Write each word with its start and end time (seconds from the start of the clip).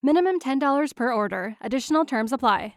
Minimum 0.00 0.38
$10 0.38 0.94
per 0.94 1.12
order. 1.12 1.56
Additional 1.60 2.04
terms 2.04 2.32
apply. 2.32 2.74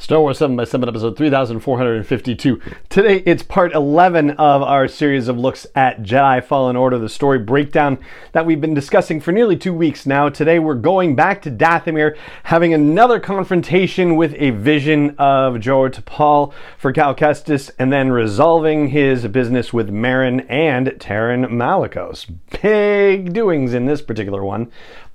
Star 0.00 0.20
Wars 0.20 0.38
7 0.38 0.54
by 0.54 0.62
7 0.62 0.88
episode 0.88 1.16
3452. 1.16 2.60
Today 2.88 3.20
it's 3.26 3.42
part 3.42 3.72
11 3.72 4.30
of 4.32 4.62
our 4.62 4.86
series 4.86 5.26
of 5.26 5.36
looks 5.36 5.66
at 5.74 6.02
Jedi 6.02 6.44
Fallen 6.44 6.76
Order, 6.76 6.98
the 6.98 7.08
story 7.08 7.40
breakdown 7.40 7.98
that 8.30 8.46
we've 8.46 8.60
been 8.60 8.74
discussing 8.74 9.20
for 9.20 9.32
nearly 9.32 9.56
two 9.56 9.74
weeks 9.74 10.06
now. 10.06 10.28
Today 10.28 10.60
we're 10.60 10.76
going 10.76 11.16
back 11.16 11.42
to 11.42 11.50
Dathomir, 11.50 12.16
having 12.44 12.72
another 12.72 13.18
confrontation 13.18 14.14
with 14.14 14.36
a 14.38 14.50
vision 14.50 15.16
of 15.18 15.54
Jaro 15.54 15.90
Tapal 15.90 16.52
for 16.76 16.92
Cal 16.92 17.14
Kestis, 17.14 17.72
and 17.76 17.92
then 17.92 18.12
resolving 18.12 18.90
his 18.90 19.26
business 19.26 19.72
with 19.72 19.90
Merrin 19.90 20.46
and 20.48 20.86
Taron 21.00 21.46
Malicos. 21.50 22.32
Big 22.62 23.32
doings 23.32 23.74
in 23.74 23.86
this 23.86 24.00
particular 24.00 24.44
one. 24.44 24.70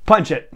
Punch 0.06 0.30
it! 0.30 0.52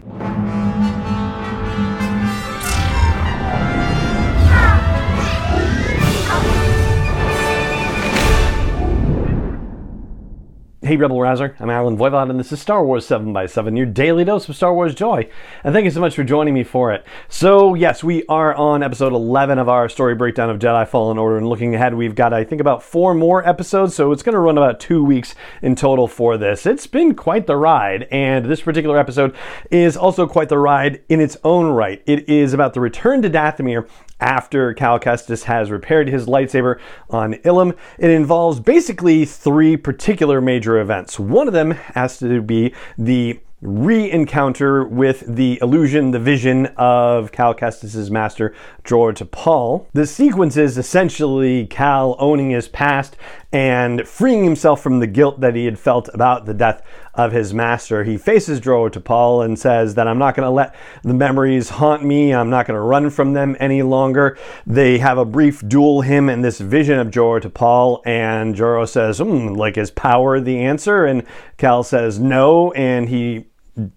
Hey 10.88 10.96
Rebel 10.96 11.20
Rouser, 11.20 11.54
I'm 11.60 11.68
Allen 11.68 11.98
Voivod, 11.98 12.30
and 12.30 12.40
this 12.40 12.50
is 12.50 12.62
Star 12.62 12.82
Wars 12.82 13.06
7 13.06 13.30
by 13.30 13.44
7 13.44 13.76
your 13.76 13.84
daily 13.84 14.24
dose 14.24 14.48
of 14.48 14.56
Star 14.56 14.72
Wars 14.72 14.94
joy. 14.94 15.28
And 15.62 15.74
thank 15.74 15.84
you 15.84 15.90
so 15.90 16.00
much 16.00 16.14
for 16.14 16.24
joining 16.24 16.54
me 16.54 16.64
for 16.64 16.94
it. 16.94 17.04
So, 17.28 17.74
yes, 17.74 18.02
we 18.02 18.24
are 18.24 18.54
on 18.54 18.82
episode 18.82 19.12
11 19.12 19.58
of 19.58 19.68
our 19.68 19.90
story 19.90 20.14
breakdown 20.14 20.48
of 20.48 20.58
Jedi 20.58 20.88
Fallen 20.88 21.18
Order, 21.18 21.36
and 21.36 21.46
looking 21.46 21.74
ahead, 21.74 21.94
we've 21.94 22.14
got, 22.14 22.32
I 22.32 22.42
think, 22.42 22.62
about 22.62 22.82
four 22.82 23.12
more 23.12 23.46
episodes, 23.46 23.94
so 23.94 24.12
it's 24.12 24.22
going 24.22 24.32
to 24.32 24.38
run 24.38 24.56
about 24.56 24.80
two 24.80 25.04
weeks 25.04 25.34
in 25.60 25.76
total 25.76 26.08
for 26.08 26.38
this. 26.38 26.64
It's 26.64 26.86
been 26.86 27.14
quite 27.14 27.46
the 27.46 27.58
ride, 27.58 28.08
and 28.10 28.46
this 28.46 28.62
particular 28.62 28.96
episode 28.96 29.36
is 29.70 29.94
also 29.94 30.26
quite 30.26 30.48
the 30.48 30.56
ride 30.56 31.02
in 31.10 31.20
its 31.20 31.36
own 31.44 31.66
right. 31.66 32.02
It 32.06 32.26
is 32.30 32.54
about 32.54 32.72
the 32.72 32.80
return 32.80 33.20
to 33.20 33.28
Dathomir 33.28 33.86
after 34.20 34.74
Cal 34.74 34.98
Kestis 34.98 35.44
has 35.44 35.70
repaired 35.70 36.08
his 36.08 36.26
lightsaber 36.26 36.78
on 37.10 37.34
Ilum. 37.34 37.76
It 37.98 38.10
involves 38.10 38.60
basically 38.60 39.24
three 39.24 39.76
particular 39.76 40.40
major 40.40 40.78
events. 40.78 41.18
One 41.18 41.46
of 41.48 41.54
them 41.54 41.72
has 41.72 42.18
to 42.18 42.42
be 42.42 42.74
the 42.96 43.40
re-encounter 43.60 44.84
with 44.84 45.24
the 45.26 45.58
illusion, 45.60 46.12
the 46.12 46.18
vision 46.18 46.66
of 46.76 47.32
Cal 47.32 47.54
Kestis' 47.54 48.08
master, 48.10 48.54
Jaro 48.84 49.12
Tapal. 49.12 49.86
The 49.92 50.06
sequence 50.06 50.56
is 50.56 50.78
essentially 50.78 51.66
Cal 51.66 52.14
owning 52.20 52.50
his 52.50 52.68
past 52.68 53.16
and 53.52 54.06
freeing 54.06 54.44
himself 54.44 54.82
from 54.82 55.00
the 55.00 55.06
guilt 55.06 55.40
that 55.40 55.54
he 55.54 55.64
had 55.64 55.78
felt 55.78 56.08
about 56.12 56.44
the 56.44 56.52
death 56.52 56.82
of 57.14 57.32
his 57.32 57.54
master. 57.54 58.04
He 58.04 58.18
faces 58.18 58.60
Jaro 58.60 58.90
Tapal 58.90 59.44
and 59.44 59.58
says 59.58 59.94
that 59.94 60.06
I'm 60.06 60.18
not 60.18 60.34
going 60.34 60.46
to 60.46 60.50
let 60.50 60.74
the 61.02 61.14
memories 61.14 61.70
haunt 61.70 62.04
me. 62.04 62.34
I'm 62.34 62.50
not 62.50 62.66
going 62.66 62.76
to 62.76 62.80
run 62.80 63.08
from 63.08 63.32
them 63.32 63.56
any 63.58 63.82
longer. 63.82 64.36
They 64.66 64.98
have 64.98 65.16
a 65.16 65.24
brief 65.24 65.66
duel, 65.66 66.02
him 66.02 66.28
and 66.28 66.44
this 66.44 66.60
vision 66.60 66.98
of 66.98 67.10
Jor 67.10 67.40
Paul, 67.40 68.02
and 68.04 68.54
Jaro 68.54 68.86
says, 68.86 69.20
mm, 69.20 69.56
like, 69.56 69.78
is 69.78 69.90
power 69.90 70.40
the 70.40 70.58
answer? 70.58 71.06
And 71.06 71.24
Cal 71.56 71.82
says 71.82 72.18
no, 72.18 72.72
and 72.72 73.08
he 73.08 73.46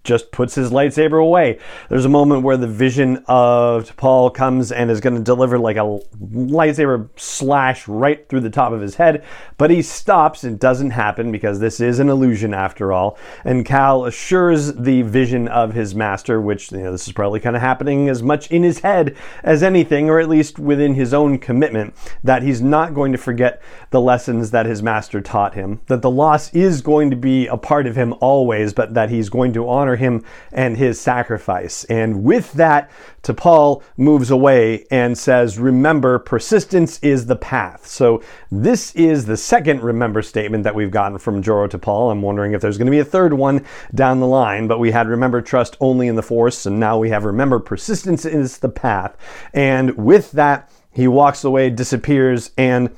just 0.04 0.32
puts 0.32 0.54
his 0.54 0.70
lightsaber 0.70 1.22
away. 1.22 1.58
There's 1.88 2.04
a 2.04 2.10
moment 2.10 2.42
where 2.42 2.56
the 2.56 2.66
vision 2.66 3.24
of 3.26 3.96
Paul 3.96 4.30
comes 4.30 4.72
and 4.72 4.90
is 4.90 5.00
going 5.00 5.16
to 5.16 5.22
deliver 5.22 5.58
like 5.58 5.76
a 5.76 6.00
lightsaber 6.20 7.08
slash 7.16 7.88
right 7.88 8.28
through 8.28 8.40
the 8.40 8.50
top 8.50 8.72
of 8.72 8.80
his 8.80 8.96
head, 8.96 9.24
but 9.58 9.70
he 9.70 9.82
stops. 9.82 10.44
It 10.44 10.58
doesn't 10.58 10.90
happen 10.90 11.32
because 11.32 11.60
this 11.60 11.80
is 11.80 11.98
an 11.98 12.08
illusion 12.08 12.54
after 12.54 12.92
all. 12.92 13.18
And 13.44 13.64
Cal 13.64 14.04
assures 14.04 14.74
the 14.74 15.02
vision 15.02 15.48
of 15.48 15.74
his 15.74 15.94
master, 15.94 16.40
which 16.40 16.72
you 16.72 16.78
know 16.78 16.92
this 16.92 17.06
is 17.06 17.12
probably 17.12 17.40
kind 17.40 17.56
of 17.56 17.62
happening 17.62 18.08
as 18.08 18.22
much 18.22 18.50
in 18.50 18.62
his 18.62 18.80
head 18.80 19.16
as 19.42 19.62
anything, 19.62 20.08
or 20.08 20.20
at 20.20 20.28
least 20.28 20.58
within 20.58 20.94
his 20.94 21.14
own 21.14 21.38
commitment, 21.38 21.94
that 22.22 22.42
he's 22.42 22.60
not 22.62 22.94
going 22.94 23.12
to 23.12 23.18
forget 23.18 23.62
the 23.90 24.00
lessons 24.00 24.50
that 24.50 24.66
his 24.66 24.82
master 24.82 25.20
taught 25.20 25.54
him. 25.54 25.80
That 25.86 26.02
the 26.02 26.10
loss 26.10 26.52
is 26.54 26.80
going 26.80 27.10
to 27.10 27.16
be 27.16 27.46
a 27.46 27.56
part 27.56 27.86
of 27.86 27.96
him 27.96 28.14
always, 28.20 28.72
but 28.72 28.94
that 28.94 29.10
he's 29.10 29.28
going 29.28 29.52
to 29.54 29.68
honor 29.72 29.96
him 29.96 30.24
and 30.52 30.76
his 30.76 31.00
sacrifice. 31.00 31.84
And 31.84 32.22
with 32.22 32.52
that, 32.52 32.90
Tapal 33.22 33.82
moves 33.96 34.30
away 34.30 34.84
and 34.90 35.16
says, 35.16 35.58
Remember, 35.58 36.18
persistence 36.18 36.98
is 37.00 37.26
the 37.26 37.36
path. 37.36 37.86
So, 37.86 38.22
this 38.50 38.94
is 38.94 39.26
the 39.26 39.36
second 39.36 39.82
remember 39.82 40.22
statement 40.22 40.64
that 40.64 40.74
we've 40.74 40.90
gotten 40.90 41.18
from 41.18 41.42
Jaro 41.42 41.68
Tapal. 41.68 42.10
I'm 42.10 42.22
wondering 42.22 42.52
if 42.52 42.60
there's 42.60 42.78
going 42.78 42.86
to 42.86 42.92
be 42.92 42.98
a 42.98 43.04
third 43.04 43.32
one 43.32 43.64
down 43.94 44.20
the 44.20 44.26
line, 44.26 44.66
but 44.66 44.78
we 44.78 44.90
had 44.90 45.08
remember 45.08 45.40
trust 45.40 45.76
only 45.80 46.08
in 46.08 46.16
the 46.16 46.22
Force, 46.22 46.66
and 46.66 46.78
now 46.78 46.98
we 46.98 47.10
have 47.10 47.24
remember 47.24 47.58
persistence 47.58 48.24
is 48.24 48.58
the 48.58 48.68
path. 48.68 49.16
And 49.54 49.96
with 49.96 50.32
that, 50.32 50.70
he 50.92 51.08
walks 51.08 51.44
away, 51.44 51.70
disappears, 51.70 52.50
and 52.58 52.90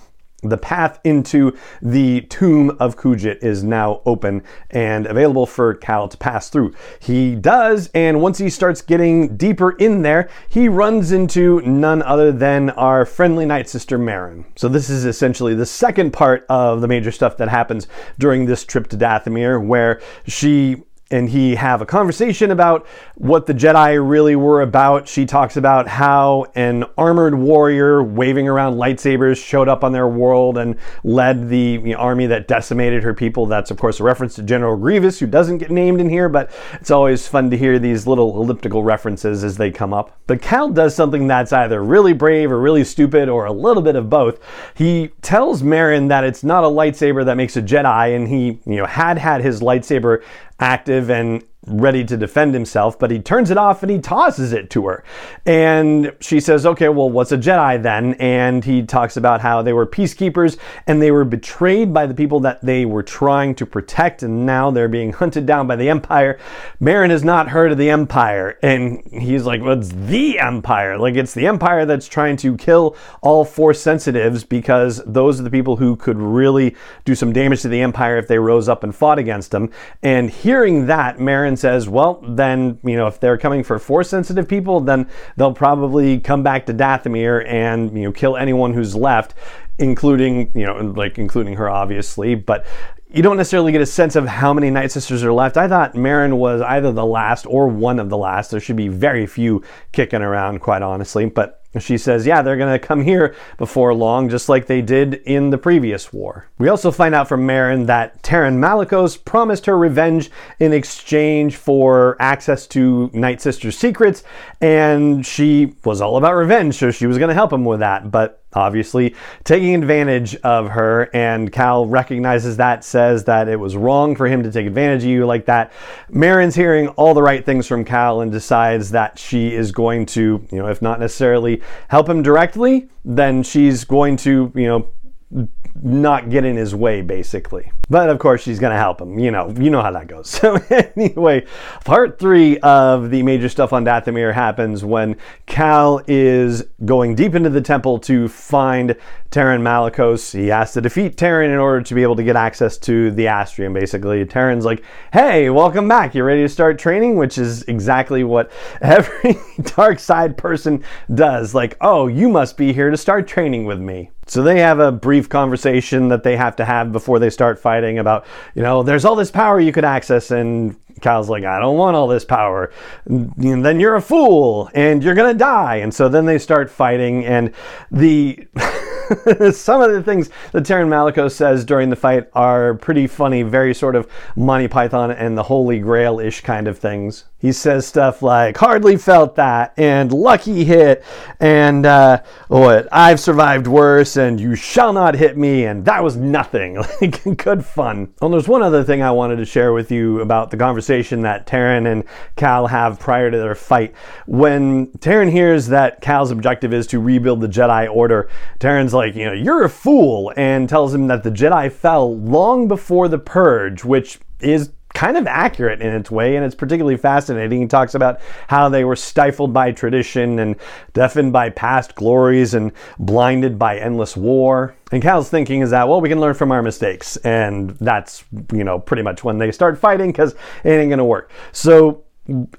the 0.44 0.58
path 0.58 1.00
into 1.04 1.56
the 1.82 2.22
tomb 2.22 2.76
of 2.78 2.96
Kujet 2.96 3.42
is 3.42 3.64
now 3.64 4.02
open 4.06 4.42
and 4.70 5.06
available 5.06 5.46
for 5.46 5.74
Cal 5.74 6.08
to 6.08 6.16
pass 6.16 6.48
through. 6.48 6.74
He 7.00 7.34
does, 7.34 7.90
and 7.94 8.20
once 8.20 8.38
he 8.38 8.50
starts 8.50 8.82
getting 8.82 9.36
deeper 9.36 9.72
in 9.72 10.02
there, 10.02 10.28
he 10.48 10.68
runs 10.68 11.12
into 11.12 11.60
none 11.62 12.02
other 12.02 12.32
than 12.32 12.70
our 12.70 13.04
friendly 13.06 13.46
night 13.46 13.68
sister 13.68 13.98
Merrin. 13.98 14.44
So 14.56 14.68
this 14.68 14.90
is 14.90 15.04
essentially 15.04 15.54
the 15.54 15.66
second 15.66 16.12
part 16.12 16.46
of 16.48 16.80
the 16.80 16.88
major 16.88 17.10
stuff 17.10 17.36
that 17.38 17.48
happens 17.48 17.86
during 18.18 18.46
this 18.46 18.64
trip 18.64 18.88
to 18.88 18.96
Dathomir, 18.96 19.64
where 19.64 20.00
she 20.26 20.84
and 21.10 21.28
he 21.28 21.54
have 21.54 21.82
a 21.82 21.86
conversation 21.86 22.50
about 22.50 22.86
what 23.16 23.46
the 23.46 23.52
Jedi 23.52 23.96
really 24.06 24.36
were 24.36 24.62
about. 24.62 25.06
She 25.06 25.26
talks 25.26 25.56
about 25.56 25.86
how 25.86 26.46
an 26.54 26.84
armored 26.96 27.34
warrior 27.34 28.02
waving 28.02 28.48
around 28.48 28.74
lightsabers 28.74 29.42
showed 29.42 29.68
up 29.68 29.84
on 29.84 29.92
their 29.92 30.08
world 30.08 30.56
and 30.56 30.76
led 31.02 31.50
the 31.50 31.80
you 31.84 31.92
know, 31.92 31.96
army 31.96 32.26
that 32.26 32.48
decimated 32.48 33.02
her 33.02 33.12
people. 33.12 33.44
That's, 33.44 33.70
of 33.70 33.78
course, 33.78 34.00
a 34.00 34.02
reference 34.02 34.34
to 34.36 34.42
General 34.42 34.76
Grievous, 34.76 35.20
who 35.20 35.26
doesn't 35.26 35.58
get 35.58 35.70
named 35.70 36.00
in 36.00 36.08
here, 36.08 36.28
but 36.28 36.50
it's 36.74 36.90
always 36.90 37.28
fun 37.28 37.50
to 37.50 37.56
hear 37.56 37.78
these 37.78 38.06
little 38.06 38.40
elliptical 38.40 38.82
references 38.82 39.44
as 39.44 39.58
they 39.58 39.70
come 39.70 39.92
up. 39.92 40.18
But 40.26 40.40
Cal 40.40 40.70
does 40.70 40.94
something 40.94 41.26
that's 41.26 41.52
either 41.52 41.84
really 41.84 42.14
brave 42.14 42.50
or 42.50 42.58
really 42.58 42.82
stupid 42.82 43.28
or 43.28 43.44
a 43.44 43.52
little 43.52 43.82
bit 43.82 43.94
of 43.94 44.08
both. 44.08 44.40
He 44.74 45.10
tells 45.20 45.62
Merrin 45.62 46.08
that 46.08 46.24
it's 46.24 46.42
not 46.42 46.64
a 46.64 46.68
lightsaber 46.68 47.26
that 47.26 47.36
makes 47.36 47.56
a 47.56 47.62
Jedi, 47.62 48.16
and 48.16 48.26
he, 48.26 48.60
you 48.64 48.76
know, 48.76 48.86
had 48.86 49.18
had 49.18 49.42
his 49.42 49.60
lightsaber 49.60 50.22
active 50.60 51.10
and 51.10 51.44
ready 51.66 52.04
to 52.04 52.16
defend 52.16 52.54
himself, 52.54 52.98
but 52.98 53.10
he 53.10 53.18
turns 53.18 53.50
it 53.50 53.56
off 53.56 53.82
and 53.82 53.90
he 53.90 53.98
tosses 53.98 54.52
it 54.52 54.70
to 54.70 54.86
her. 54.86 55.04
And 55.46 56.12
she 56.20 56.40
says, 56.40 56.66
Okay, 56.66 56.88
well, 56.88 57.10
what's 57.10 57.32
a 57.32 57.38
Jedi 57.38 57.82
then? 57.82 58.14
And 58.14 58.64
he 58.64 58.82
talks 58.82 59.16
about 59.16 59.40
how 59.40 59.62
they 59.62 59.72
were 59.72 59.86
peacekeepers 59.86 60.58
and 60.86 61.00
they 61.00 61.10
were 61.10 61.24
betrayed 61.24 61.92
by 61.92 62.06
the 62.06 62.14
people 62.14 62.40
that 62.40 62.60
they 62.62 62.84
were 62.84 63.02
trying 63.02 63.54
to 63.56 63.66
protect, 63.66 64.22
and 64.22 64.46
now 64.46 64.70
they're 64.70 64.88
being 64.88 65.12
hunted 65.12 65.46
down 65.46 65.66
by 65.66 65.76
the 65.76 65.88
Empire. 65.88 66.38
Merrin 66.80 67.10
has 67.10 67.24
not 67.24 67.48
heard 67.48 67.72
of 67.72 67.78
the 67.78 67.90
Empire, 67.90 68.58
and 68.62 69.02
he's 69.12 69.44
like, 69.44 69.62
What's 69.62 69.88
the 69.88 70.38
Empire? 70.38 70.98
Like, 70.98 71.14
it's 71.14 71.34
the 71.34 71.46
Empire 71.46 71.86
that's 71.86 72.08
trying 72.08 72.36
to 72.38 72.56
kill 72.56 72.96
all 73.22 73.44
Force 73.44 73.80
sensitives 73.80 74.44
because 74.44 75.02
those 75.06 75.40
are 75.40 75.42
the 75.42 75.50
people 75.50 75.76
who 75.76 75.96
could 75.96 76.16
really 76.16 76.76
do 77.04 77.14
some 77.14 77.32
damage 77.32 77.62
to 77.62 77.68
the 77.68 77.80
Empire 77.80 78.16
if 78.18 78.28
they 78.28 78.38
rose 78.38 78.68
up 78.68 78.84
and 78.84 78.94
fought 78.94 79.18
against 79.18 79.50
them. 79.50 79.70
And 80.02 80.30
hearing 80.30 80.86
that, 80.86 81.18
Says, 81.56 81.88
well, 81.88 82.22
then, 82.26 82.78
you 82.84 82.96
know, 82.96 83.06
if 83.06 83.20
they're 83.20 83.38
coming 83.38 83.62
for 83.62 83.78
force 83.78 84.08
sensitive 84.08 84.48
people, 84.48 84.80
then 84.80 85.08
they'll 85.36 85.54
probably 85.54 86.20
come 86.20 86.42
back 86.42 86.66
to 86.66 86.74
Dathomir 86.74 87.46
and, 87.46 87.96
you 87.96 88.04
know, 88.04 88.12
kill 88.12 88.36
anyone 88.36 88.74
who's 88.74 88.94
left, 88.94 89.34
including, 89.78 90.50
you 90.54 90.66
know, 90.66 90.76
like 90.76 91.18
including 91.18 91.56
her, 91.56 91.68
obviously. 91.68 92.34
But 92.34 92.66
you 93.10 93.22
don't 93.22 93.36
necessarily 93.36 93.72
get 93.72 93.80
a 93.80 93.86
sense 93.86 94.16
of 94.16 94.26
how 94.26 94.52
many 94.52 94.70
Night 94.70 94.90
Sisters 94.90 95.22
are 95.22 95.32
left. 95.32 95.56
I 95.56 95.68
thought 95.68 95.94
Merrin 95.94 96.36
was 96.36 96.60
either 96.60 96.92
the 96.92 97.06
last 97.06 97.46
or 97.46 97.68
one 97.68 98.00
of 98.00 98.10
the 98.10 98.18
last. 98.18 98.50
There 98.50 98.60
should 98.60 98.76
be 98.76 98.88
very 98.88 99.26
few 99.26 99.62
kicking 99.92 100.22
around, 100.22 100.60
quite 100.60 100.82
honestly. 100.82 101.26
But 101.26 101.63
she 101.82 101.98
says, 101.98 102.26
yeah, 102.26 102.42
they're 102.42 102.56
going 102.56 102.72
to 102.72 102.84
come 102.84 103.02
here 103.02 103.34
before 103.58 103.94
long, 103.94 104.28
just 104.28 104.48
like 104.48 104.66
they 104.66 104.82
did 104.82 105.14
in 105.24 105.50
the 105.50 105.58
previous 105.58 106.12
war. 106.12 106.48
We 106.58 106.68
also 106.68 106.90
find 106.90 107.14
out 107.14 107.28
from 107.28 107.46
Merrin 107.46 107.86
that 107.86 108.22
Taron 108.22 108.58
Malicos 108.58 109.22
promised 109.22 109.66
her 109.66 109.76
revenge 109.76 110.30
in 110.60 110.72
exchange 110.72 111.56
for 111.56 112.16
access 112.20 112.66
to 112.68 113.10
Night 113.12 113.40
Sister's 113.40 113.76
secrets, 113.76 114.22
and 114.60 115.26
she 115.26 115.74
was 115.84 116.00
all 116.00 116.16
about 116.16 116.34
revenge, 116.34 116.76
so 116.76 116.90
she 116.90 117.06
was 117.06 117.18
going 117.18 117.28
to 117.28 117.34
help 117.34 117.52
him 117.52 117.64
with 117.64 117.80
that. 117.80 118.10
But 118.10 118.43
obviously 118.54 119.14
taking 119.44 119.74
advantage 119.74 120.34
of 120.36 120.70
her. 120.70 121.10
And 121.14 121.52
Cal 121.52 121.86
recognizes 121.86 122.56
that, 122.58 122.84
says 122.84 123.24
that 123.24 123.48
it 123.48 123.56
was 123.56 123.76
wrong 123.76 124.16
for 124.16 124.26
him 124.26 124.42
to 124.42 124.52
take 124.52 124.66
advantage 124.66 125.02
of 125.02 125.08
you 125.08 125.26
like 125.26 125.46
that. 125.46 125.72
Merrin's 126.10 126.54
hearing 126.54 126.88
all 126.88 127.14
the 127.14 127.22
right 127.22 127.44
things 127.44 127.66
from 127.66 127.84
Cal 127.84 128.20
and 128.20 128.30
decides 128.30 128.90
that 128.90 129.18
she 129.18 129.54
is 129.54 129.72
going 129.72 130.06
to, 130.06 130.46
you 130.50 130.58
know, 130.58 130.68
if 130.68 130.82
not 130.82 131.00
necessarily 131.00 131.62
help 131.88 132.08
him 132.08 132.22
directly, 132.22 132.88
then 133.04 133.42
she's 133.42 133.84
going 133.84 134.16
to, 134.16 134.52
you 134.54 134.66
know, 134.66 135.48
not 135.82 136.30
get 136.30 136.44
in 136.44 136.56
his 136.56 136.74
way 136.74 137.00
basically 137.02 137.70
but 137.90 138.08
of 138.08 138.18
course 138.18 138.42
she's 138.42 138.58
to 138.58 138.70
help 138.70 139.00
him 139.00 139.18
you 139.18 139.30
know 139.30 139.52
you 139.58 139.70
know 139.70 139.82
how 139.82 139.90
that 139.90 140.06
goes 140.06 140.28
so 140.30 140.56
anyway 140.96 141.44
part 141.84 142.18
three 142.18 142.58
of 142.58 143.10
the 143.10 143.22
major 143.22 143.48
stuff 143.48 143.72
on 143.72 143.84
dathomir 143.84 144.32
happens 144.32 144.84
when 144.84 145.16
cal 145.46 146.00
is 146.06 146.64
going 146.84 147.14
deep 147.14 147.34
into 147.34 147.50
the 147.50 147.60
temple 147.60 147.98
to 147.98 148.28
find 148.28 148.96
Taron 149.34 149.62
Malicos. 149.62 150.32
He 150.32 150.46
has 150.46 150.72
to 150.74 150.80
defeat 150.80 151.16
Taron 151.16 151.46
in 151.46 151.58
order 151.58 151.82
to 151.82 151.94
be 151.94 152.04
able 152.04 152.14
to 152.14 152.22
get 152.22 152.36
access 152.36 152.78
to 152.78 153.10
the 153.10 153.24
Astrium, 153.24 153.74
basically. 153.74 154.24
Taron's 154.24 154.64
like, 154.64 154.84
hey, 155.12 155.50
welcome 155.50 155.88
back. 155.88 156.14
You 156.14 156.22
ready 156.22 156.42
to 156.42 156.48
start 156.48 156.78
training? 156.78 157.16
Which 157.16 157.36
is 157.36 157.62
exactly 157.64 158.22
what 158.22 158.52
every 158.80 159.36
dark 159.74 159.98
side 159.98 160.38
person 160.38 160.84
does. 161.12 161.52
Like, 161.52 161.76
oh, 161.80 162.06
you 162.06 162.28
must 162.28 162.56
be 162.56 162.72
here 162.72 162.92
to 162.92 162.96
start 162.96 163.26
training 163.26 163.64
with 163.64 163.80
me. 163.80 164.12
So 164.26 164.42
they 164.42 164.60
have 164.60 164.80
a 164.80 164.92
brief 164.92 165.28
conversation 165.28 166.08
that 166.08 166.22
they 166.22 166.36
have 166.36 166.56
to 166.56 166.64
have 166.64 166.92
before 166.92 167.18
they 167.18 167.30
start 167.30 167.58
fighting 167.58 167.98
about, 167.98 168.26
you 168.54 168.62
know, 168.62 168.82
there's 168.82 169.04
all 169.04 169.16
this 169.16 169.30
power 169.30 169.60
you 169.60 169.72
could 169.72 169.84
access, 169.84 170.30
and 170.30 170.76
Cal's 171.00 171.28
like, 171.28 171.44
I 171.44 171.58
don't 171.60 171.76
want 171.76 171.96
all 171.96 172.08
this 172.08 172.24
power. 172.24 172.72
And 173.06 173.64
then 173.64 173.80
you're 173.80 173.96
a 173.96 174.02
fool 174.02 174.70
and 174.74 175.02
you're 175.02 175.14
going 175.14 175.32
to 175.32 175.38
die. 175.38 175.76
And 175.76 175.92
so 175.92 176.08
then 176.08 176.24
they 176.26 176.38
start 176.38 176.70
fighting, 176.70 177.24
and 177.24 177.52
the. 177.90 178.46
some 179.52 179.82
of 179.82 179.92
the 179.92 180.02
things 180.02 180.30
that 180.52 180.64
Taron 180.64 180.88
Malicos 180.88 181.32
says 181.32 181.66
during 181.66 181.90
the 181.90 181.96
fight 181.96 182.28
are 182.32 182.74
pretty 182.74 183.06
funny, 183.06 183.42
very 183.42 183.74
sort 183.74 183.96
of 183.96 184.10
Monty 184.34 184.66
Python 184.66 185.10
and 185.10 185.36
the 185.36 185.42
Holy 185.42 185.78
Grail 185.78 186.20
ish 186.20 186.40
kind 186.40 186.66
of 186.66 186.78
things. 186.78 187.24
He 187.44 187.52
says 187.52 187.86
stuff 187.86 188.22
like, 188.22 188.56
hardly 188.56 188.96
felt 188.96 189.36
that, 189.36 189.74
and 189.76 190.10
lucky 190.10 190.64
hit, 190.64 191.04
and 191.38 191.84
uh, 191.84 192.22
what, 192.48 192.88
I've 192.90 193.20
survived 193.20 193.66
worse, 193.66 194.16
and 194.16 194.40
you 194.40 194.54
shall 194.54 194.94
not 194.94 195.14
hit 195.14 195.36
me, 195.36 195.66
and 195.66 195.84
that 195.84 196.02
was 196.02 196.16
nothing. 196.16 196.76
like, 197.02 197.36
good 197.36 197.62
fun. 197.62 198.14
Well, 198.22 198.30
there's 198.30 198.48
one 198.48 198.62
other 198.62 198.82
thing 198.82 199.02
I 199.02 199.10
wanted 199.10 199.36
to 199.36 199.44
share 199.44 199.74
with 199.74 199.92
you 199.92 200.22
about 200.22 200.52
the 200.52 200.56
conversation 200.56 201.20
that 201.24 201.46
Taron 201.46 201.86
and 201.92 202.04
Cal 202.36 202.66
have 202.66 202.98
prior 202.98 203.30
to 203.30 203.36
their 203.36 203.54
fight. 203.54 203.94
When 204.24 204.86
Taron 204.92 205.30
hears 205.30 205.66
that 205.66 206.00
Cal's 206.00 206.30
objective 206.30 206.72
is 206.72 206.86
to 206.86 206.98
rebuild 206.98 207.42
the 207.42 207.48
Jedi 207.48 207.94
Order, 207.94 208.30
Taron's 208.58 208.94
like, 208.94 209.14
you 209.16 209.26
know, 209.26 209.34
you're 209.34 209.64
a 209.64 209.68
fool, 209.68 210.32
and 210.38 210.66
tells 210.66 210.94
him 210.94 211.08
that 211.08 211.22
the 211.22 211.30
Jedi 211.30 211.70
fell 211.70 212.16
long 212.16 212.68
before 212.68 213.06
the 213.06 213.18
Purge, 213.18 213.84
which 213.84 214.18
is 214.40 214.70
kind 214.94 215.16
of 215.16 215.26
accurate 215.26 215.82
in 215.82 215.92
its 215.92 216.10
way, 216.10 216.36
and 216.36 216.44
it's 216.44 216.54
particularly 216.54 216.96
fascinating. 216.96 217.60
He 217.60 217.66
talks 217.66 217.94
about 217.94 218.20
how 218.48 218.68
they 218.68 218.84
were 218.84 218.96
stifled 218.96 219.52
by 219.52 219.72
tradition 219.72 220.38
and 220.38 220.56
deafened 220.92 221.32
by 221.32 221.50
past 221.50 221.94
glories 221.96 222.54
and 222.54 222.72
blinded 222.98 223.58
by 223.58 223.76
endless 223.78 224.16
war. 224.16 224.74
And 224.92 225.02
Cal's 225.02 225.28
thinking 225.28 225.60
is 225.60 225.70
that, 225.70 225.88
well, 225.88 226.00
we 226.00 226.08
can 226.08 226.20
learn 226.20 226.34
from 226.34 226.52
our 226.52 226.62
mistakes. 226.62 227.16
And 227.18 227.70
that's, 227.80 228.24
you 228.52 228.62
know, 228.62 228.78
pretty 228.78 229.02
much 229.02 229.24
when 229.24 229.38
they 229.38 229.50
start 229.50 229.78
fighting 229.78 230.12
because 230.12 230.34
it 230.62 230.70
ain't 230.70 230.90
going 230.90 230.98
to 230.98 231.04
work. 231.04 231.30
So 231.50 232.04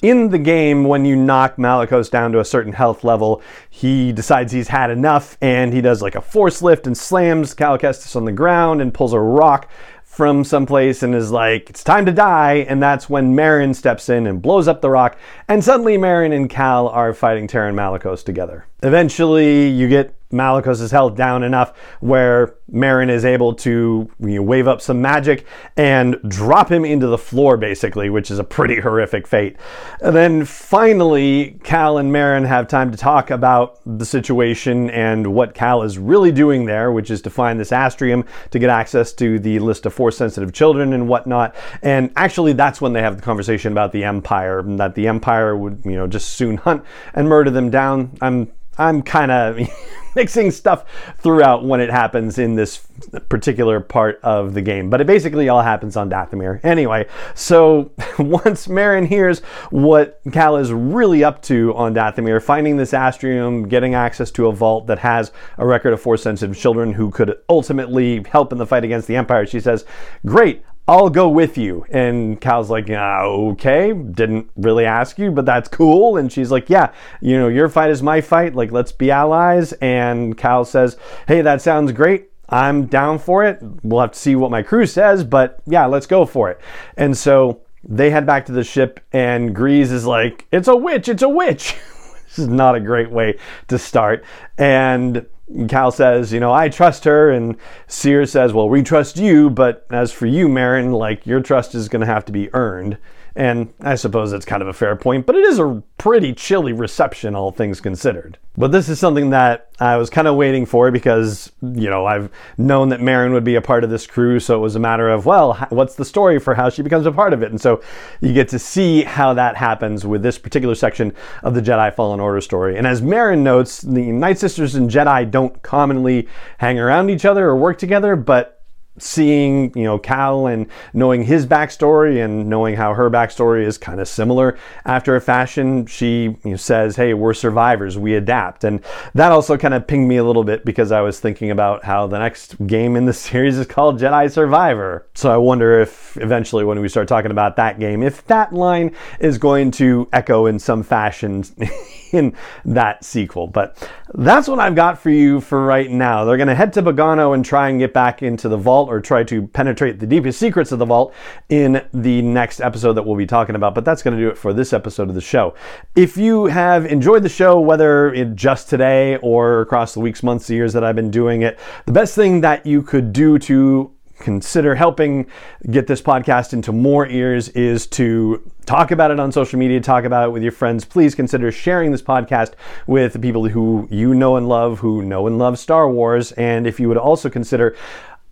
in 0.01 0.29
the 0.29 0.37
game, 0.37 0.83
when 0.83 1.05
you 1.05 1.15
knock 1.15 1.55
Malicos 1.55 2.11
down 2.11 2.31
to 2.33 2.39
a 2.39 2.45
certain 2.45 2.73
health 2.73 3.03
level, 3.03 3.41
he 3.69 4.11
decides 4.11 4.51
he's 4.51 4.67
had 4.67 4.91
enough 4.91 5.37
and 5.41 5.73
he 5.73 5.81
does 5.81 6.01
like 6.01 6.15
a 6.15 6.21
force 6.21 6.61
lift 6.61 6.85
and 6.85 6.95
slams 6.95 7.53
Cal 7.53 7.77
Kestis 7.77 8.15
on 8.15 8.25
the 8.25 8.31
ground 8.31 8.81
and 8.81 8.93
pulls 8.93 9.13
a 9.13 9.19
rock 9.19 9.69
from 10.15 10.45
someplace 10.45 11.03
and 11.03 11.13
is 11.13 11.29
like, 11.29 11.69
it's 11.69 11.83
time 11.83 12.05
to 12.05 12.11
die. 12.13 12.65
And 12.69 12.81
that's 12.81 13.09
when 13.09 13.35
Merrin 13.35 13.75
steps 13.75 14.07
in 14.07 14.27
and 14.27 14.41
blows 14.41 14.67
up 14.67 14.79
the 14.79 14.89
rock. 14.89 15.17
And 15.49 15.61
suddenly 15.61 15.97
Merrin 15.97 16.33
and 16.33 16.49
Cal 16.49 16.87
are 16.87 17.13
fighting 17.13 17.49
Taron 17.49 17.73
Malicos 17.73 18.23
together. 18.23 18.65
Eventually, 18.85 19.67
you 19.67 19.89
get 19.89 20.13
Malicos' 20.31 20.91
health 20.91 21.15
down 21.15 21.41
enough 21.41 21.73
where 22.01 22.55
Merrin 22.71 23.09
is 23.09 23.25
able 23.25 23.55
to 23.55 24.11
you 24.19 24.27
know, 24.27 24.43
wave 24.43 24.67
up 24.67 24.79
some 24.79 25.01
magic 25.01 25.47
and 25.75 26.17
drop 26.27 26.71
him 26.71 26.85
into 26.85 27.07
the 27.07 27.17
floor, 27.17 27.57
basically, 27.57 28.11
which 28.11 28.29
is 28.29 28.37
a 28.37 28.43
pretty 28.43 28.79
horrific 28.79 29.27
fate. 29.27 29.55
And 30.01 30.15
then 30.15 30.45
finally, 30.45 31.59
Cal 31.63 31.97
and 31.97 32.11
Merrin 32.11 32.45
have 32.45 32.67
time 32.67 32.91
to 32.91 32.97
talk 32.97 33.31
about 33.31 33.79
the 33.85 34.05
situation 34.05 34.91
and 34.91 35.33
what 35.33 35.55
Cal 35.55 35.81
is 35.81 35.97
really 35.97 36.31
doing 36.31 36.65
there, 36.65 36.91
which 36.91 37.09
is 37.09 37.23
to 37.23 37.31
find 37.31 37.59
this 37.59 37.71
Astrium 37.71 38.27
to 38.51 38.59
get 38.59 38.69
access 38.69 39.13
to 39.13 39.39
the 39.39 39.57
list 39.57 39.87
of 39.87 39.95
force 39.95 40.15
sensitive 40.15 40.53
children 40.53 40.93
and 40.93 41.07
whatnot. 41.07 41.55
And 41.81 42.11
actually, 42.15 42.53
that's 42.53 42.79
when 42.79 42.93
they 42.93 43.01
have 43.01 43.15
the 43.15 43.23
conversation 43.23 43.71
about 43.71 43.91
the 43.91 44.03
Empire, 44.03 44.59
and 44.59 44.79
that 44.79 44.93
the 44.93 45.07
Empire 45.07 45.57
would, 45.57 45.81
you 45.85 45.93
know, 45.95 46.05
just 46.05 46.35
soon 46.35 46.57
hunt 46.57 46.83
and 47.15 47.27
murder 47.27 47.49
them 47.49 47.71
down. 47.71 48.15
I'm 48.21 48.51
I'm 48.77 49.01
kind 49.01 49.31
of 49.31 49.59
mixing 50.15 50.51
stuff 50.51 50.85
throughout 51.19 51.65
when 51.65 51.81
it 51.81 51.89
happens 51.89 52.37
in 52.39 52.55
this 52.55 52.85
particular 53.29 53.79
part 53.79 54.19
of 54.23 54.53
the 54.53 54.61
game. 54.61 54.89
But 54.89 55.01
it 55.01 55.07
basically 55.07 55.49
all 55.49 55.61
happens 55.61 55.97
on 55.97 56.09
Dathomir. 56.09 56.59
Anyway, 56.63 57.07
so 57.33 57.91
once 58.19 58.67
Merrin 58.67 59.07
hears 59.07 59.39
what 59.69 60.21
Cal 60.31 60.57
is 60.57 60.71
really 60.71 61.23
up 61.23 61.41
to 61.43 61.75
on 61.75 61.93
Dathomir, 61.93 62.41
finding 62.41 62.77
this 62.77 62.91
Astrium, 62.91 63.67
getting 63.67 63.93
access 63.93 64.31
to 64.31 64.47
a 64.47 64.53
vault 64.53 64.87
that 64.87 64.99
has 64.99 65.31
a 65.57 65.65
record 65.65 65.93
of 65.93 66.01
force 66.01 66.23
sensitive 66.23 66.57
children 66.57 66.93
who 66.93 67.11
could 67.11 67.35
ultimately 67.49 68.23
help 68.29 68.51
in 68.51 68.57
the 68.57 68.65
fight 68.65 68.83
against 68.83 69.07
the 69.07 69.15
Empire, 69.15 69.45
she 69.45 69.59
says, 69.59 69.85
Great, 70.25 70.63
I'll 70.87 71.09
go 71.09 71.27
with 71.29 71.57
you. 71.57 71.85
And 71.89 72.39
Cal's 72.39 72.69
like, 72.69 72.89
ah, 72.91 73.23
okay, 73.23 73.91
didn't 73.93 74.49
really 74.55 74.85
ask 74.85 75.17
you, 75.17 75.31
but 75.31 75.45
that's 75.45 75.67
cool. 75.67 76.17
And 76.17 76.31
she's 76.31 76.51
like, 76.51 76.69
yeah, 76.69 76.93
you 77.21 77.37
know, 77.37 77.47
your 77.47 77.69
fight 77.69 77.89
is 77.89 78.03
my 78.03 78.21
fight. 78.21 78.53
Like, 78.53 78.71
let's 78.71 78.91
be 78.91 79.09
allies. 79.09 79.73
And 79.73 80.37
Cal 80.37 80.63
says, 80.63 80.97
hey, 81.27 81.41
that 81.41 81.61
sounds 81.61 81.91
great. 81.91 82.29
I'm 82.49 82.85
down 82.85 83.17
for 83.17 83.43
it. 83.43 83.59
We'll 83.83 84.01
have 84.01 84.11
to 84.11 84.19
see 84.19 84.35
what 84.35 84.51
my 84.51 84.61
crew 84.61 84.85
says, 84.85 85.23
but 85.23 85.59
yeah, 85.65 85.85
let's 85.87 86.05
go 86.05 86.25
for 86.25 86.51
it. 86.51 86.59
And 86.95 87.17
so 87.17 87.61
they 87.83 88.11
head 88.11 88.25
back 88.25 88.45
to 88.47 88.51
the 88.51 88.63
ship, 88.63 88.99
and 89.11 89.55
Greez 89.55 89.91
is 89.91 90.05
like, 90.05 90.47
it's 90.51 90.67
a 90.67 90.75
witch, 90.75 91.09
it's 91.09 91.23
a 91.23 91.29
witch. 91.29 91.75
this 92.25 92.39
is 92.39 92.47
not 92.47 92.75
a 92.75 92.79
great 92.79 93.09
way 93.09 93.37
to 93.67 93.79
start. 93.79 94.23
And 94.57 95.25
Cal 95.67 95.91
says, 95.91 96.33
you 96.33 96.39
know, 96.39 96.51
I 96.51 96.69
trust 96.69 97.03
her, 97.03 97.31
and 97.31 97.55
Cere 97.87 98.25
says, 98.25 98.51
well, 98.51 98.67
we 98.67 98.81
trust 98.81 99.17
you, 99.17 99.49
but 99.49 99.85
as 99.91 100.11
for 100.11 100.25
you, 100.25 100.47
Merrin, 100.47 100.97
like 100.97 101.25
your 101.27 101.39
trust 101.39 101.75
is 101.75 101.87
going 101.87 101.99
to 101.99 102.07
have 102.07 102.25
to 102.25 102.31
be 102.31 102.53
earned. 102.53 102.97
And 103.37 103.73
I 103.81 103.95
suppose 103.95 104.31
that's 104.31 104.45
kind 104.45 104.61
of 104.61 104.69
a 104.69 104.73
fair 104.73 104.95
point, 104.95 105.25
but 105.25 105.35
it 105.35 105.43
is 105.43 105.59
a 105.59 105.83
pretty 105.97 106.33
chilly 106.33 106.71
reception, 106.71 107.35
all 107.35 107.51
things 107.51 107.81
considered. 107.81 108.37
But 108.55 108.71
this 108.71 108.87
is 108.87 108.97
something 108.97 109.31
that 109.31 109.71
I 109.81 109.97
was 109.97 110.09
kind 110.09 110.25
of 110.25 110.37
waiting 110.37 110.65
for 110.65 110.89
because, 110.89 111.51
you 111.61 111.89
know, 111.89 112.05
I've 112.05 112.31
known 112.57 112.87
that 112.89 113.01
Merrin 113.01 113.33
would 113.33 113.43
be 113.43 113.55
a 113.55 113.61
part 113.61 113.83
of 113.83 113.89
this 113.89 114.07
crew, 114.07 114.39
so 114.39 114.55
it 114.55 114.61
was 114.61 114.77
a 114.77 114.79
matter 114.79 115.09
of, 115.09 115.25
well, 115.25 115.55
what's 115.69 115.95
the 115.95 116.05
story 116.05 116.39
for 116.39 116.55
how 116.55 116.69
she 116.69 116.81
becomes 116.81 117.05
a 117.05 117.11
part 117.11 117.33
of 117.33 117.43
it? 117.43 117.51
And 117.51 117.59
so 117.59 117.81
you 118.21 118.31
get 118.31 118.47
to 118.49 118.59
see 118.59 119.03
how 119.03 119.33
that 119.33 119.57
happens 119.57 120.05
with 120.05 120.23
this 120.23 120.37
particular 120.37 120.75
section 120.75 121.13
of 121.43 121.55
the 121.55 121.61
Jedi 121.61 121.93
Fallen 121.93 122.21
Order 122.21 122.39
story. 122.39 122.77
And 122.77 122.87
as 122.87 123.01
Merrin 123.01 123.39
notes, 123.39 123.81
the 123.81 124.13
Night 124.13 124.39
Sisters 124.39 124.75
and 124.75 124.89
Jedi 124.89 125.29
don't 125.29 125.61
commonly 125.61 126.29
hang 126.59 126.79
around 126.79 127.09
each 127.09 127.25
other 127.25 127.49
or 127.49 127.57
work 127.57 127.77
together, 127.77 128.15
but 128.15 128.54
seeing 128.97 129.71
you 129.75 129.83
know 129.83 129.97
Cal 129.99 130.47
and 130.47 130.67
knowing 130.93 131.23
his 131.23 131.45
backstory 131.45 132.23
and 132.23 132.49
knowing 132.49 132.75
how 132.75 132.93
her 132.93 133.09
backstory 133.09 133.65
is 133.65 133.77
kind 133.77 133.99
of 133.99 134.07
similar 134.07 134.57
after 134.85 135.15
a 135.15 135.21
fashion 135.21 135.85
she 135.85 136.23
you 136.43 136.51
know, 136.51 136.55
says 136.55 136.95
hey 136.95 137.13
we're 137.13 137.33
survivors. 137.33 137.97
We 137.97 138.15
adapt. 138.15 138.63
And 138.63 138.83
that 139.13 139.31
also 139.31 139.57
kind 139.57 139.73
of 139.73 139.87
pinged 139.87 140.07
me 140.07 140.17
a 140.17 140.23
little 140.23 140.43
bit 140.43 140.65
because 140.65 140.91
I 140.91 141.01
was 141.01 141.19
thinking 141.19 141.51
about 141.51 141.83
how 141.83 142.07
the 142.07 142.19
next 142.19 142.55
game 142.67 142.95
in 142.95 143.05
the 143.05 143.13
series 143.25 143.57
is 143.57 143.67
called 143.67 143.99
Jedi 143.99 144.31
Survivor. 144.31 145.07
So 145.13 145.31
I 145.31 145.37
wonder 145.37 145.79
if 145.79 146.17
eventually 146.17 146.63
when 146.63 146.79
we 146.79 146.89
start 146.89 147.07
talking 147.07 147.31
about 147.31 147.55
that 147.57 147.79
game 147.79 148.03
if 148.03 148.25
that 148.27 148.53
line 148.53 148.95
is 149.19 149.37
going 149.37 149.71
to 149.71 150.07
echo 150.13 150.45
in 150.45 150.59
some 150.59 150.83
fashion 150.83 151.43
in 152.15 152.35
that 152.65 153.03
sequel. 153.03 153.47
But 153.47 153.89
that's 154.13 154.47
what 154.47 154.59
I've 154.59 154.75
got 154.75 154.99
for 154.99 155.09
you 155.09 155.41
for 155.41 155.65
right 155.65 155.89
now. 155.89 156.25
They're 156.25 156.37
going 156.37 156.47
to 156.47 156.55
head 156.55 156.73
to 156.73 156.83
Bogano 156.83 157.33
and 157.33 157.43
try 157.43 157.69
and 157.69 157.79
get 157.79 157.93
back 157.93 158.23
into 158.23 158.49
the 158.49 158.57
vault 158.57 158.89
or 158.89 159.01
try 159.01 159.23
to 159.23 159.47
penetrate 159.47 159.99
the 159.99 160.07
deepest 160.07 160.39
secrets 160.39 160.71
of 160.71 160.79
the 160.79 160.85
vault 160.85 161.13
in 161.49 161.85
the 161.93 162.21
next 162.21 162.61
episode 162.61 162.93
that 162.93 163.03
we'll 163.03 163.15
be 163.15 163.25
talking 163.25 163.55
about. 163.55 163.75
But 163.75 163.85
that's 163.85 164.01
going 164.01 164.15
to 164.17 164.21
do 164.21 164.29
it 164.29 164.37
for 164.37 164.53
this 164.53 164.73
episode 164.73 165.09
of 165.09 165.15
the 165.15 165.21
show. 165.21 165.55
If 165.95 166.17
you 166.17 166.45
have 166.45 166.85
enjoyed 166.85 167.23
the 167.23 167.29
show, 167.29 167.59
whether 167.59 168.13
it 168.13 168.35
just 168.35 168.69
today 168.69 169.17
or 169.17 169.61
across 169.61 169.93
the 169.93 169.99
weeks, 169.99 170.23
months, 170.23 170.49
years 170.49 170.73
that 170.73 170.83
I've 170.83 170.95
been 170.95 171.11
doing 171.11 171.41
it, 171.41 171.59
the 171.85 171.91
best 171.91 172.15
thing 172.15 172.41
that 172.41 172.65
you 172.65 172.81
could 172.81 173.13
do 173.13 173.39
to 173.39 173.94
consider 174.17 174.75
helping 174.75 175.25
get 175.69 175.87
this 175.87 176.01
podcast 176.01 176.53
into 176.53 176.71
more 176.71 177.07
ears 177.07 177.49
is 177.49 177.85
to 177.87 178.41
talk 178.65 178.91
about 178.91 179.11
it 179.11 179.19
on 179.19 179.31
social 179.31 179.59
media, 179.59 179.79
talk 179.79 180.03
about 180.03 180.27
it 180.27 180.31
with 180.31 180.43
your 180.43 180.51
friends. 180.51 180.85
Please 180.85 181.15
consider 181.15 181.51
sharing 181.51 181.91
this 181.91 182.01
podcast 182.01 182.53
with 182.87 183.21
people 183.21 183.47
who 183.47 183.87
you 183.91 184.13
know 184.13 184.37
and 184.37 184.47
love, 184.47 184.79
who 184.79 185.01
know 185.01 185.27
and 185.27 185.37
love 185.37 185.59
Star 185.59 185.89
Wars. 185.89 186.31
And 186.33 186.65
if 186.65 186.79
you 186.79 186.87
would 186.87 186.97
also 186.97 187.29
consider 187.29 187.75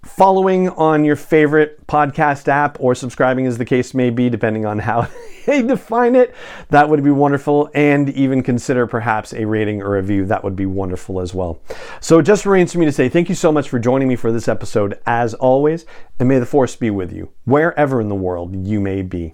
following 0.04 0.70
on 0.70 1.06
your 1.06 1.16
favorite 1.16 1.86
podcast 1.88 2.48
app 2.48 2.78
or 2.80 2.94
subscribing 2.94 3.48
as 3.48 3.58
the 3.58 3.66
case 3.66 3.94
may 3.94 4.10
be 4.10 4.30
depending 4.30 4.66
on 4.66 4.80
how 4.80 5.08
they 5.46 5.62
define 5.62 6.16
it. 6.16 6.36
That 6.70 6.90
would 6.90 7.04
be 7.04 7.12
wonderful 7.12 7.70
and 7.74 8.10
even 8.10 8.44
consider 8.44 8.86
perhaps 8.86 9.34
a 9.34 9.46
rating 9.46 9.82
or 9.82 9.92
review. 9.92 10.26
That 10.26 10.44
would 10.44 10.56
be 10.56 10.66
wonderful 10.66 11.20
as 11.20 11.34
well. 11.34 11.62
So 12.00 12.20
it 12.20 12.24
just 12.24 12.46
remains 12.46 12.74
for 12.74 12.80
me 12.80 12.86
to 12.86 12.92
say 12.92 13.10
thank 13.10 13.30
you 13.30 13.36
so 13.36 13.52
much 13.52 13.70
for 13.70 13.80
joining 13.80 14.08
me 14.08 14.16
for 14.16 14.32
this 14.32 14.48
episode 14.48 15.00
as 15.06 15.34
always 15.34 15.86
and 16.20 16.30
may 16.30 16.40
the 16.40 16.46
force 16.46 16.76
be 16.76 16.90
with 16.90 17.12
you 17.12 17.30
wherever 17.46 18.00
in 18.00 18.10
the 18.10 18.16
world 18.16 18.56
you 18.68 18.80
may 18.80 19.02
be 19.02 19.34